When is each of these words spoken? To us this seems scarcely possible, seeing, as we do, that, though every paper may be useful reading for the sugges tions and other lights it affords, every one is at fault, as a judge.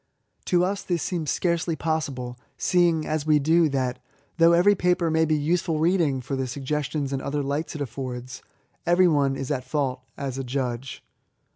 To 0.45 0.65
us 0.65 0.81
this 0.81 1.03
seems 1.03 1.29
scarcely 1.29 1.75
possible, 1.75 2.39
seeing, 2.57 3.05
as 3.05 3.27
we 3.27 3.37
do, 3.37 3.69
that, 3.69 3.99
though 4.39 4.51
every 4.53 4.73
paper 4.73 5.11
may 5.11 5.25
be 5.25 5.35
useful 5.35 5.77
reading 5.77 6.21
for 6.21 6.35
the 6.35 6.45
sugges 6.45 6.85
tions 6.85 7.13
and 7.13 7.21
other 7.21 7.43
lights 7.43 7.75
it 7.75 7.81
affords, 7.81 8.41
every 8.83 9.07
one 9.07 9.35
is 9.35 9.51
at 9.51 9.63
fault, 9.63 10.01
as 10.17 10.39
a 10.39 10.43
judge. 10.43 11.03